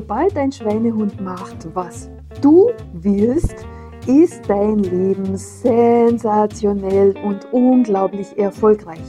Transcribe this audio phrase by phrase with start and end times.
[0.00, 2.08] Sobald ein Schweinehund macht, was
[2.40, 3.66] du willst,
[4.06, 9.02] ist dein Leben sensationell und unglaublich erfolgreich.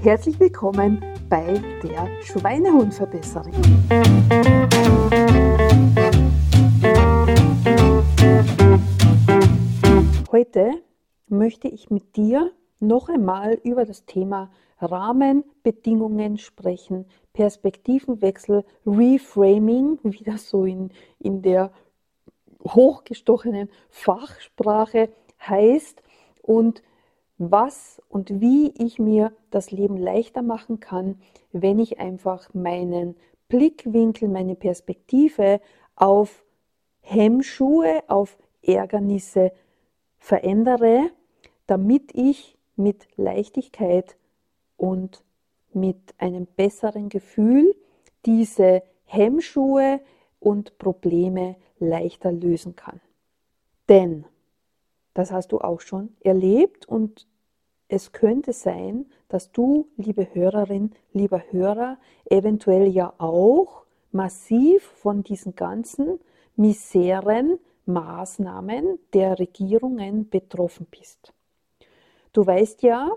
[0.00, 3.52] Herzlich willkommen bei der Schweinehundverbesserin.
[10.32, 10.70] Heute
[11.26, 12.50] möchte ich mit dir
[12.80, 14.50] noch einmal über das Thema
[14.80, 17.04] Rahmenbedingungen sprechen,
[17.38, 21.70] Perspektivenwechsel, Reframing, wie das so in, in der
[22.64, 25.08] hochgestochenen Fachsprache
[25.40, 26.02] heißt
[26.42, 26.82] und
[27.38, 31.20] was und wie ich mir das Leben leichter machen kann,
[31.52, 33.14] wenn ich einfach meinen
[33.46, 35.60] Blickwinkel, meine Perspektive
[35.94, 36.44] auf
[37.02, 39.52] Hemmschuhe, auf Ärgernisse
[40.18, 41.10] verändere,
[41.68, 44.16] damit ich mit Leichtigkeit
[44.76, 45.22] und
[45.72, 47.74] mit einem besseren Gefühl
[48.26, 50.00] diese Hemmschuhe
[50.40, 53.00] und Probleme leichter lösen kann.
[53.88, 54.26] Denn,
[55.14, 57.26] das hast du auch schon erlebt und
[57.88, 65.54] es könnte sein, dass du, liebe Hörerin, lieber Hörer, eventuell ja auch massiv von diesen
[65.54, 66.20] ganzen
[66.56, 71.32] Miseren, Maßnahmen der Regierungen betroffen bist.
[72.34, 73.10] Du weißt ja,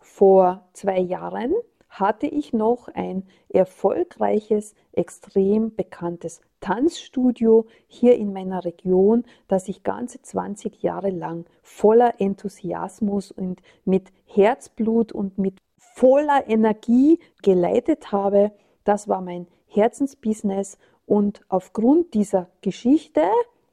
[0.00, 1.54] vor zwei Jahren
[1.88, 10.20] hatte ich noch ein erfolgreiches, extrem bekanntes Tanzstudio hier in meiner Region, das ich ganze
[10.20, 18.52] 20 Jahre lang voller Enthusiasmus und mit Herzblut und mit voller Energie geleitet habe.
[18.84, 23.22] Das war mein Herzensbusiness und aufgrund dieser Geschichte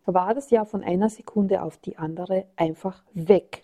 [0.05, 3.63] war das ja von einer Sekunde auf die andere einfach weg.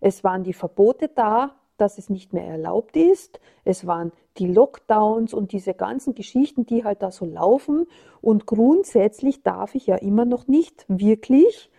[0.00, 3.40] Es waren die Verbote da, dass es nicht mehr erlaubt ist.
[3.64, 7.88] Es waren die Lockdowns und diese ganzen Geschichten, die halt da so laufen.
[8.20, 11.70] Und grundsätzlich darf ich ja immer noch nicht wirklich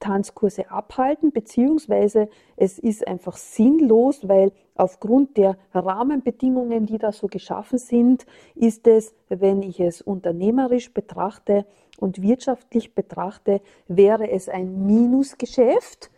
[0.00, 7.78] Tanzkurse abhalten, beziehungsweise es ist einfach sinnlos, weil aufgrund der Rahmenbedingungen, die da so geschaffen
[7.78, 8.26] sind,
[8.56, 11.64] ist es, wenn ich es unternehmerisch betrachte
[12.00, 16.10] und wirtschaftlich betrachte, wäre es ein Minusgeschäft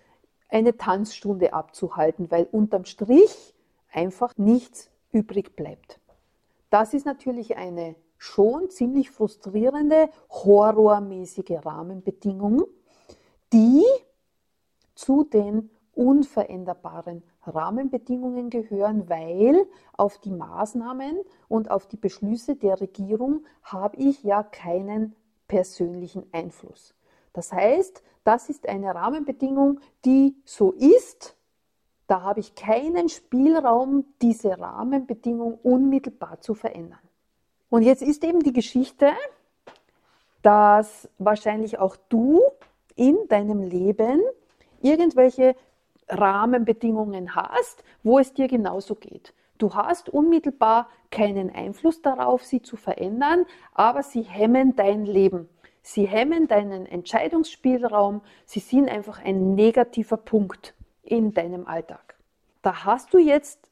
[0.57, 3.55] eine Tanzstunde abzuhalten, weil unterm Strich
[3.93, 6.01] einfach nichts übrig bleibt.
[6.71, 12.65] Das ist natürlich eine schon ziemlich frustrierende, horrormäßige Rahmenbedingung,
[13.53, 13.85] die
[14.95, 23.45] zu den unveränderbaren Rahmenbedingungen gehören, weil auf die Maßnahmen und auf die Beschlüsse der Regierung
[23.63, 25.15] habe ich ja keinen
[25.49, 26.96] persönlichen Einfluss.
[27.37, 31.37] Das heißt, das ist eine Rahmenbedingung, die so ist.
[32.07, 36.99] Da habe ich keinen Spielraum, diese Rahmenbedingung unmittelbar zu verändern.
[37.69, 39.13] Und jetzt ist eben die Geschichte,
[40.41, 42.41] dass wahrscheinlich auch du
[42.95, 44.23] in deinem Leben
[44.81, 45.57] irgendwelche
[46.09, 49.35] Rahmenbedingungen hast, wo es dir genauso geht.
[49.59, 55.51] Du hast unmittelbar keinen Einfluss darauf, sie zu verändern, aber sie hemmen dein Leben.
[55.89, 60.75] Sie hemmen deinen Entscheidungsspielraum, sie sind einfach ein negativer Punkt
[61.05, 62.17] in deinem Alltag.
[62.61, 63.71] Da hast du jetzt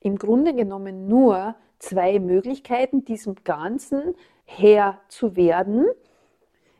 [0.00, 4.14] im Grunde genommen nur zwei Möglichkeiten, diesem Ganzen
[4.44, 5.86] Herr zu werden.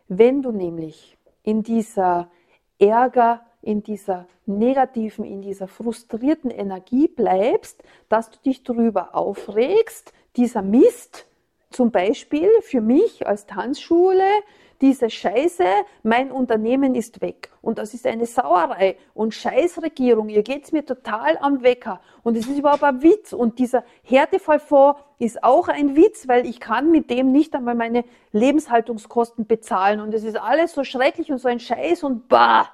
[0.09, 2.31] Wenn du nämlich in dieser
[2.79, 10.61] Ärger, in dieser negativen, in dieser frustrierten Energie bleibst, dass du dich darüber aufregst, dieser
[10.61, 11.30] Mist,
[11.71, 14.25] zum Beispiel für mich als Tanzschule
[14.81, 15.65] diese Scheiße,
[16.03, 17.51] mein Unternehmen ist weg.
[17.61, 20.31] Und das ist eine Sauerei und Scheißregierung.
[20.31, 22.01] Ihr geht's mir total am Wecker.
[22.23, 23.35] Und es ist überhaupt ein Witz.
[23.35, 28.05] Und dieser Härtefallfonds ist auch ein Witz, weil ich kann mit dem nicht einmal meine
[28.33, 30.01] Lebenshaltungskosten bezahlen.
[30.01, 32.71] Und es ist alles so schrecklich und so ein Scheiß und bah.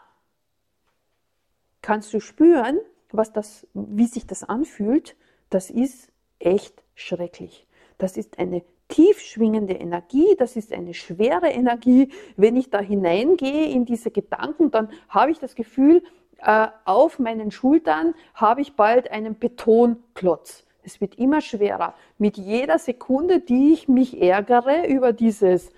[1.82, 2.78] Kannst du spüren,
[3.10, 5.16] was das, wie sich das anfühlt?
[5.50, 7.66] Das ist echt schrecklich.
[7.98, 12.10] Das ist eine tief schwingende Energie, das ist eine schwere Energie.
[12.36, 16.02] Wenn ich da hineingehe in diese Gedanken, dann habe ich das Gefühl,
[16.38, 20.64] äh, auf meinen Schultern habe ich bald einen Betonklotz.
[20.82, 21.94] Es wird immer schwerer.
[22.18, 25.72] Mit jeder Sekunde, die ich mich ärgere über dieses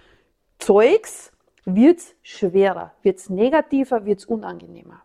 [0.59, 1.33] Zeugs,
[1.65, 5.03] wird es schwerer, wird es negativer, wird es unangenehmer.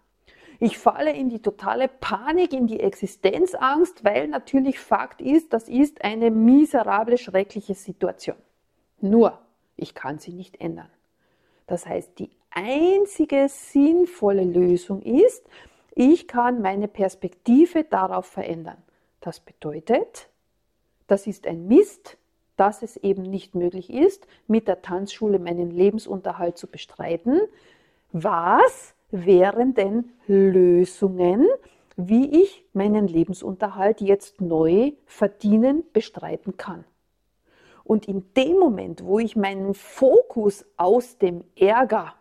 [0.63, 6.01] Ich falle in die totale Panik, in die Existenzangst, weil natürlich Fakt ist, das ist
[6.05, 8.37] eine miserable, schreckliche Situation.
[9.01, 9.37] Nur,
[9.75, 10.89] ich kann sie nicht ändern.
[11.67, 15.45] Das heißt, die einzige sinnvolle Lösung ist,
[15.95, 18.81] ich kann meine Perspektive darauf verändern.
[19.19, 20.29] Das bedeutet,
[21.07, 22.17] das ist ein Mist,
[22.55, 27.41] dass es eben nicht möglich ist, mit der Tanzschule meinen Lebensunterhalt zu bestreiten.
[28.13, 31.47] Was wären denn Lösungen,
[31.95, 36.83] wie ich meinen Lebensunterhalt jetzt neu verdienen, bestreiten kann?
[37.83, 42.15] Und in dem Moment, wo ich meinen Fokus aus dem Ärger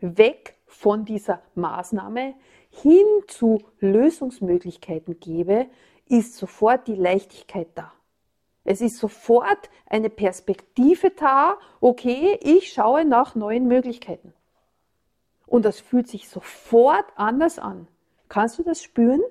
[0.00, 2.34] weg von dieser Maßnahme
[2.70, 5.66] hin zu Lösungsmöglichkeiten gebe,
[6.08, 7.92] ist sofort die Leichtigkeit da.
[8.64, 14.34] Es ist sofort eine Perspektive da, okay, ich schaue nach neuen Möglichkeiten.
[15.46, 17.86] Und das fühlt sich sofort anders an.
[18.28, 19.22] Kannst du das spüren?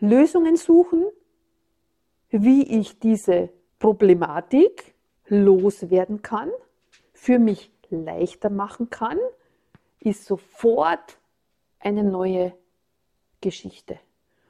[0.00, 1.04] Lösungen suchen,
[2.30, 4.94] wie ich diese Problematik
[5.26, 6.50] loswerden kann,
[7.12, 9.18] für mich leichter machen kann,
[10.00, 11.18] ist sofort
[11.78, 12.54] eine neue
[13.40, 13.98] Geschichte.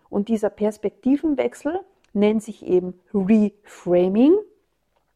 [0.08, 1.80] Und dieser Perspektivenwechsel
[2.12, 4.34] nennt sich eben Reframing,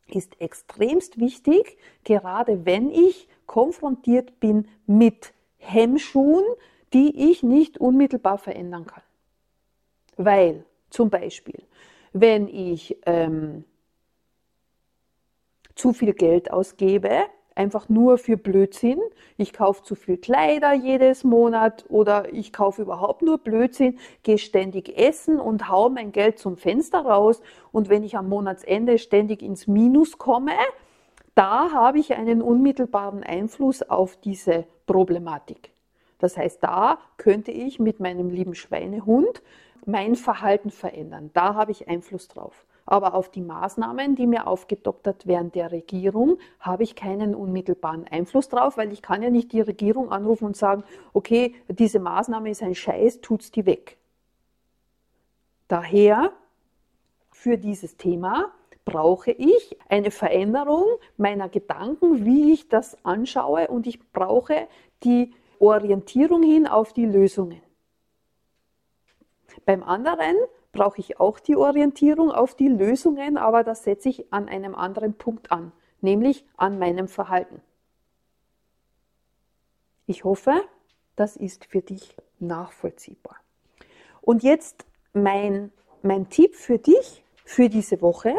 [0.08, 6.44] ist extremst wichtig, gerade wenn ich konfrontiert bin mit Hemmschuhen,
[6.93, 9.02] die ich nicht unmittelbar verändern kann.
[10.16, 11.62] Weil zum Beispiel,
[12.12, 13.64] wenn ich ähm,
[15.75, 17.26] zu viel Geld ausgebe,
[17.56, 19.00] einfach nur für Blödsinn.
[19.37, 24.96] Ich kaufe zu viel Kleider jedes Monat oder ich kaufe überhaupt nur Blödsinn, gehe ständig
[24.96, 27.40] essen und hau mein Geld zum Fenster raus.
[27.72, 30.52] Und wenn ich am Monatsende ständig ins Minus komme,
[31.37, 35.71] da habe ich einen unmittelbaren Einfluss auf diese Problematik.
[36.19, 39.43] Das heißt, da könnte ich mit meinem lieben Schweinehund
[39.85, 41.31] mein Verhalten verändern.
[41.35, 42.65] Da habe ich Einfluss drauf.
[42.87, 48.49] Aber auf die Maßnahmen, die mir aufgedoktert werden der Regierung, habe ich keinen unmittelbaren Einfluss
[48.49, 52.62] drauf, weil ich kann ja nicht die Regierung anrufen und sagen, okay, diese Maßnahme ist
[52.62, 53.99] ein Scheiß, tut's die weg.
[55.69, 56.32] Daher
[57.31, 58.53] für dieses Thema
[58.87, 60.87] brauche ich eine Veränderung
[61.19, 64.69] meiner Gedanken, wie ich das anschaue und ich brauche
[65.03, 67.61] die Orientierung hin auf die Lösungen.
[69.67, 70.37] Beim anderen
[70.73, 75.15] brauche ich auch die Orientierung auf die Lösungen, aber das setze ich an einem anderen
[75.15, 77.61] Punkt an, nämlich an meinem Verhalten.
[80.06, 80.62] Ich hoffe,
[81.17, 83.37] das ist für dich nachvollziehbar.
[84.21, 85.73] Und jetzt mein,
[86.03, 88.35] mein Tipp für dich für diese Woche.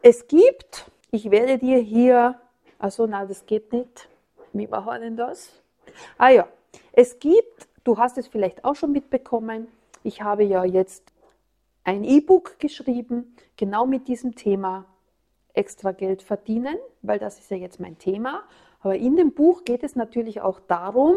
[0.00, 2.40] Es gibt, ich werde dir hier,
[2.78, 4.08] also na, das geht nicht.
[4.52, 5.50] Wie machen wir denn das?
[6.16, 6.48] Ah ja,
[6.92, 9.66] es gibt, du hast es vielleicht auch schon mitbekommen,
[10.04, 11.12] ich habe ja jetzt
[11.82, 14.84] ein E-Book geschrieben, genau mit diesem Thema
[15.52, 18.44] extra Geld verdienen, weil das ist ja jetzt mein Thema.
[18.80, 21.16] Aber in dem Buch geht es natürlich auch darum,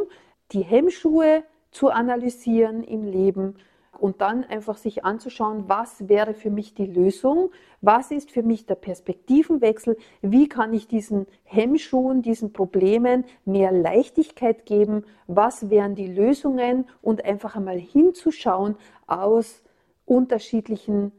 [0.52, 3.58] die Hemmschuhe zu analysieren im Leben
[4.02, 7.52] und dann einfach sich anzuschauen, was wäre für mich die Lösung,
[7.82, 14.66] was ist für mich der Perspektivenwechsel, wie kann ich diesen Hemmschuhen, diesen Problemen mehr Leichtigkeit
[14.66, 18.76] geben, was wären die Lösungen und einfach einmal hinzuschauen
[19.06, 19.62] aus
[20.06, 21.12] unterschiedlichen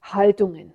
[0.00, 0.72] Haltungen.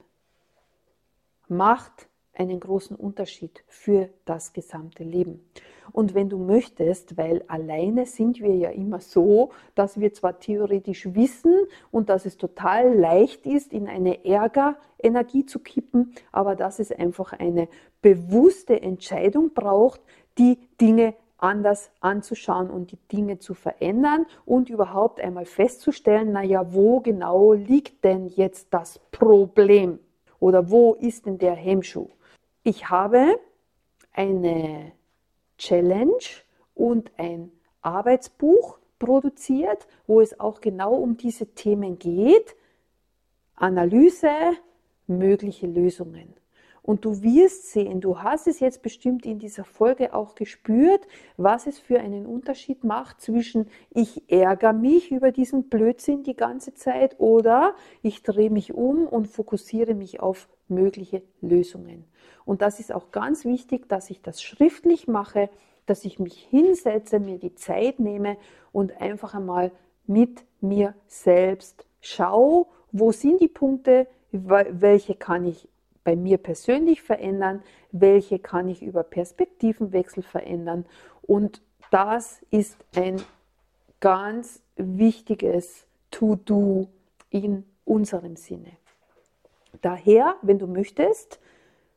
[1.47, 5.45] Macht einen großen Unterschied für das gesamte Leben.
[5.91, 11.13] Und wenn du möchtest, weil alleine sind wir ja immer so, dass wir zwar theoretisch
[11.13, 11.53] wissen
[11.91, 17.33] und dass es total leicht ist, in eine Ärgerenergie zu kippen, aber dass es einfach
[17.33, 17.67] eine
[18.01, 20.01] bewusste Entscheidung braucht,
[20.37, 27.01] die Dinge anders anzuschauen und die Dinge zu verändern und überhaupt einmal festzustellen, naja, wo
[27.01, 29.99] genau liegt denn jetzt das Problem
[30.39, 32.09] oder wo ist denn der Hemmschuh?
[32.67, 33.39] Ich habe
[34.11, 34.91] eine
[35.59, 36.17] Challenge
[36.73, 37.51] und ein
[37.83, 42.55] Arbeitsbuch produziert, wo es auch genau um diese Themen geht.
[43.55, 44.31] Analyse,
[45.05, 46.33] mögliche Lösungen.
[46.81, 51.05] Und du wirst sehen, du hast es jetzt bestimmt in dieser Folge auch gespürt,
[51.37, 56.73] was es für einen Unterschied macht zwischen ich ärgere mich über diesen Blödsinn die ganze
[56.73, 62.05] Zeit oder ich drehe mich um und fokussiere mich auf mögliche Lösungen.
[62.45, 65.49] Und das ist auch ganz wichtig, dass ich das schriftlich mache,
[65.85, 68.37] dass ich mich hinsetze, mir die Zeit nehme
[68.71, 69.71] und einfach einmal
[70.07, 75.67] mit mir selbst schaue, wo sind die Punkte, welche kann ich
[76.03, 80.85] bei mir persönlich verändern, welche kann ich über Perspektivenwechsel verändern.
[81.23, 83.21] Und das ist ein
[83.99, 86.89] ganz wichtiges To-Do
[87.29, 88.71] in unserem Sinne.
[89.81, 91.39] Daher, wenn du möchtest,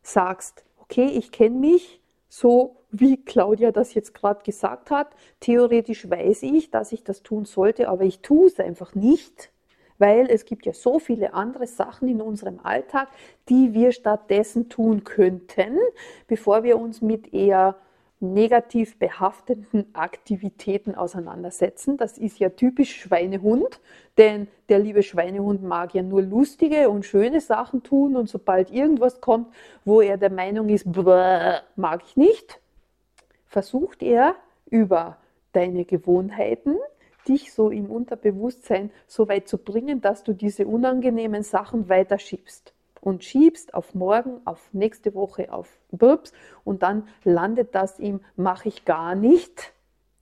[0.08, 5.08] sagst, okay, ich kenne mich so, wie Claudia das jetzt gerade gesagt hat.
[5.40, 9.50] Theoretisch weiß ich, dass ich das tun sollte, aber ich tue es einfach nicht
[9.98, 13.08] weil es gibt ja so viele andere Sachen in unserem Alltag,
[13.48, 15.76] die wir stattdessen tun könnten,
[16.26, 17.76] bevor wir uns mit eher
[18.20, 21.96] negativ behafteten Aktivitäten auseinandersetzen.
[21.96, 23.80] Das ist ja typisch Schweinehund,
[24.16, 29.20] denn der liebe Schweinehund mag ja nur lustige und schöne Sachen tun und sobald irgendwas
[29.20, 29.48] kommt,
[29.84, 30.86] wo er der Meinung ist,
[31.76, 32.60] mag ich nicht,
[33.46, 34.34] versucht er
[34.66, 35.16] über
[35.52, 36.76] deine Gewohnheiten,
[37.28, 43.24] dich so im Unterbewusstsein so weit zu bringen, dass du diese unangenehmen Sachen weiterschiebst und
[43.24, 46.32] schiebst auf morgen, auf nächste Woche, auf Burps
[46.64, 49.72] und dann landet das im mache ich gar nicht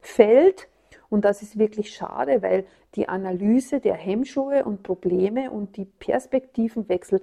[0.00, 0.68] Feld
[1.08, 7.20] und das ist wirklich schade, weil die Analyse der Hemmschuhe und Probleme und die Perspektivenwechsel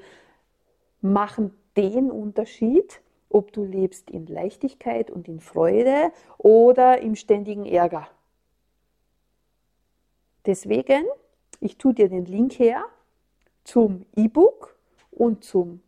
[1.01, 8.07] machen den Unterschied, ob du lebst in Leichtigkeit und in Freude oder im ständigen Ärger.
[10.45, 11.05] Deswegen,
[11.59, 12.83] ich tue dir den Link her
[13.63, 14.75] zum E-Book
[15.15, 15.81] und zum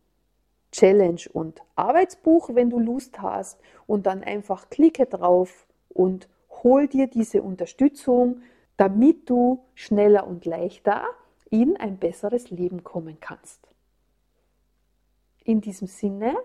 [0.72, 3.60] Challenge und Arbeitsbuch, wenn du Lust hast.
[3.88, 6.27] Und dann einfach klicke drauf und
[6.63, 8.41] hol dir diese Unterstützung,
[8.77, 11.05] damit du schneller und leichter
[11.50, 13.67] in ein besseres Leben kommen kannst.
[15.46, 16.36] In diesem Sinne,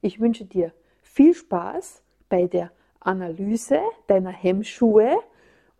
[0.00, 5.16] ich wünsche dir viel Spaß bei der Analyse deiner Hemmschuhe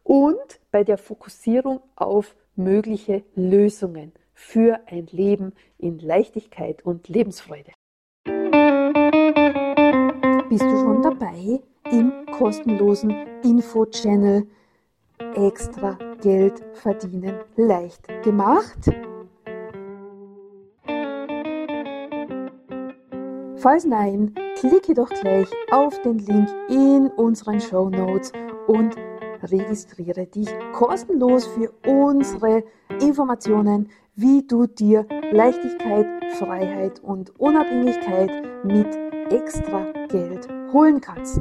[0.05, 7.73] und bei der Fokussierung auf mögliche Lösungen für ein Leben in Leichtigkeit und Lebensfreude.
[10.49, 11.61] Bist du schon dabei
[11.91, 13.11] im kostenlosen
[13.43, 14.47] Info-Channel
[15.35, 18.91] Extra Geld verdienen leicht gemacht?
[23.57, 28.33] Falls nein, klicke doch gleich auf den Link in unseren Show Notes
[28.67, 28.97] und
[29.45, 32.65] registriere dich kostenlos für unsere
[33.01, 38.89] Informationen, wie du dir Leichtigkeit, Freiheit und Unabhängigkeit mit
[39.31, 41.41] extra Geld holen kannst.